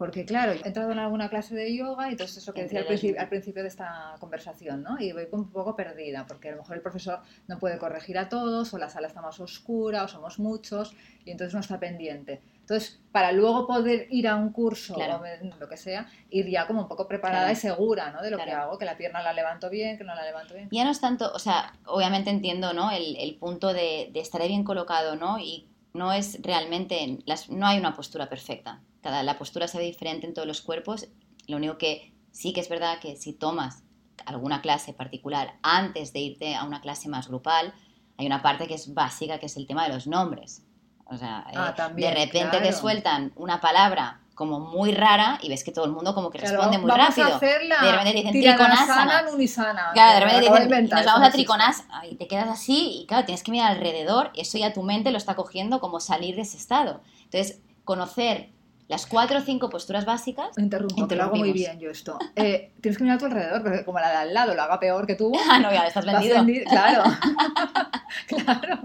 [0.00, 2.86] Porque claro, he entrado en alguna clase de yoga y entonces eso que decía al,
[2.86, 3.22] principio- mismos.
[3.22, 4.96] al principio de esta conversación, ¿no?
[4.98, 8.30] Y voy un poco perdida, porque a lo mejor el profesor no puede corregir a
[8.30, 10.94] todos, o la sala está más oscura, o somos muchos,
[11.26, 12.40] y entonces no está pendiente.
[12.60, 15.20] Entonces, para luego poder ir a un curso Claro.
[15.22, 17.52] o lo que sea, ir ya como un poco preparada Claro.
[17.52, 18.22] y segura, ¿no?
[18.22, 20.68] De lo que hago, que la pierna la levanto bien, que no la levanto bien.
[20.72, 22.90] Ya no es tanto, o sea, obviamente entiendo, ¿no?
[22.90, 25.38] El, el punto de, de estar bien colocado, ¿no?
[25.38, 28.80] Y no es realmente, las, no hay una postura perfecta.
[29.02, 31.08] Cada, la postura se ve diferente en todos los cuerpos.
[31.46, 33.82] Lo único que sí que es verdad que si tomas
[34.26, 37.74] alguna clase particular antes de irte a una clase más grupal,
[38.18, 40.62] hay una parte que es básica, que es el tema de los nombres.
[41.06, 45.50] O sea, Ah, eh, también, de repente te sueltan una palabra como muy rara y
[45.50, 47.26] ves que todo el mundo como que Claro, responde muy vamos rápido.
[47.34, 49.22] a hacer la De repente dicen tiranasana trikonasana.
[49.30, 49.90] nunisana.
[49.92, 51.44] Claro, de repente dicen, inventar, nos vamos a existe.
[51.44, 55.10] triconas y te quedas así y claro, tienes que mirar alrededor, eso ya tu mente
[55.10, 57.02] lo está cogiendo como salir de ese estado.
[57.24, 58.48] Entonces, conocer
[58.88, 62.18] las cuatro o cinco posturas básicas, Interrumpo, que lo hago muy bien yo esto.
[62.34, 64.80] Eh, tienes que mirar a tu alrededor, porque como la de al lado lo haga
[64.80, 65.30] peor que tú.
[65.50, 66.38] ah, no, ya estás vendido.
[66.38, 67.02] vendi- Claro.
[68.26, 68.78] claro.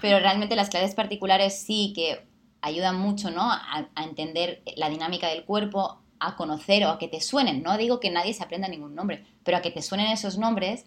[0.00, 2.26] Pero realmente las clases particulares sí que
[2.64, 3.42] ayudan mucho, ¿no?
[3.42, 7.62] A, entender la dinámica del cuerpo, a conocer o a que te suenen.
[7.62, 10.86] No digo que nadie se aprenda ningún nombre, pero a que te suenen esos nombres,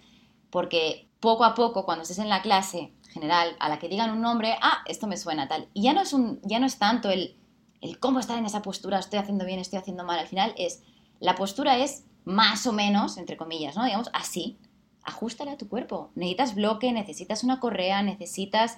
[0.49, 4.21] porque poco a poco, cuando estés en la clase general, a la que digan un
[4.21, 5.69] nombre, ah, esto me suena tal.
[5.73, 7.35] Y ya no es, un, ya no es tanto el,
[7.81, 10.17] el cómo estar en esa postura, estoy haciendo bien, estoy haciendo mal.
[10.17, 10.81] Al final es,
[11.19, 13.85] la postura es más o menos, entre comillas, ¿no?
[13.85, 14.57] Digamos, así.
[15.03, 16.11] Ajustala a tu cuerpo.
[16.15, 18.77] Necesitas bloque, necesitas una correa, necesitas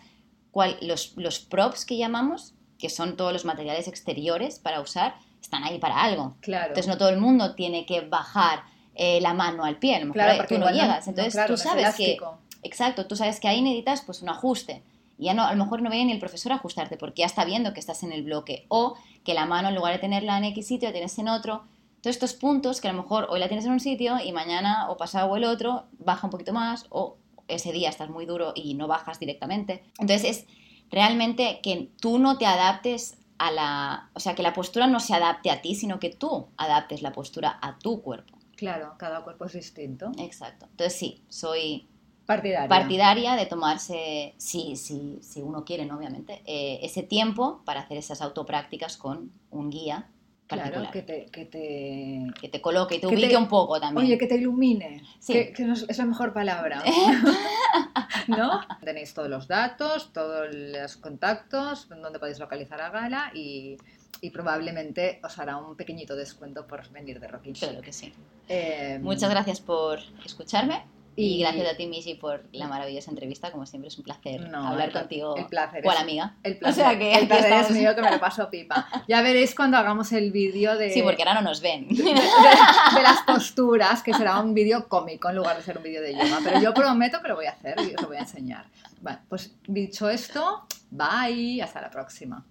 [0.81, 5.77] los, los props que llamamos, que son todos los materiales exteriores para usar, están ahí
[5.77, 6.35] para algo.
[6.39, 6.69] Claro.
[6.69, 8.63] Entonces no todo el mundo tiene que bajar
[8.95, 11.07] eh, la mano al pie, a lo mejor claro, eh, tú no llegas.
[11.07, 12.17] Entonces claro, tú no sabes que,
[12.63, 14.83] exacto, tú sabes que ahí necesitas pues un ajuste.
[15.17, 17.25] Y ya no, a lo mejor no viene ni el profesor a ajustarte porque ya
[17.25, 20.37] está viendo que estás en el bloque o que la mano en lugar de tenerla
[20.37, 21.65] en X sitio la tienes en otro.
[22.01, 24.89] Todos estos puntos que a lo mejor hoy la tienes en un sitio y mañana
[24.89, 27.17] o pasado o el otro baja un poquito más o
[27.49, 29.83] ese día estás muy duro y no bajas directamente.
[29.97, 30.45] Entonces es
[30.91, 34.09] realmente que tú no te adaptes a la...
[34.13, 37.11] O sea, que la postura no se adapte a ti, sino que tú adaptes la
[37.11, 38.37] postura a tu cuerpo.
[38.55, 40.11] Claro, cada cuerpo es distinto.
[40.17, 40.65] Exacto.
[40.71, 41.87] Entonces sí, soy
[42.25, 42.67] Partidaria.
[42.67, 45.97] partidaria de tomarse, si, si, si uno quiere, ¿no?
[45.97, 50.09] obviamente, eh, ese tiempo para hacer esas autoprácticas con un guía
[50.49, 50.91] particular.
[50.91, 52.27] Claro, que te, que te...
[52.41, 54.05] que te coloque y te que te- ubique un poco también.
[54.05, 55.03] Oye, que te ilumine.
[55.19, 55.33] Sí.
[55.33, 55.53] Que,
[55.87, 56.83] es la mejor palabra.
[58.27, 58.61] ¿No?
[58.83, 63.77] Tenéis todos los datos, todos los contactos, donde podéis localizar a Gala y,
[64.21, 67.53] y probablemente os hará un pequeñito descuento por venir de Rocking.
[67.53, 68.13] Claro que sí.
[68.47, 70.83] Eh, Muchas gracias por escucharme
[71.15, 73.51] y, gracias a ti, Michi, por la maravillosa entrevista.
[73.51, 76.35] Como siempre, es un placer No, hablar el contigo el placer cual es- amiga.
[76.43, 77.77] El placer, O sea que el placer es estamos.
[77.81, 78.87] mío que me lo paso pipa.
[79.07, 81.87] Ya veréis cuando hagamos el vídeo de, Sí, porque ahora no nos ven.
[81.89, 85.83] de, de- de las posturas, que será un vídeo cómico en lugar de ser un
[85.83, 86.39] vídeo de yoga.
[86.43, 88.65] Pero yo prometo que lo voy a hacer y os lo voy a enseñar.
[89.01, 92.45] Bueno, pues dicho esto, bye, hasta la próxima.